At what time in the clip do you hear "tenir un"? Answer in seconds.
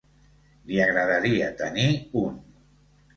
1.59-2.41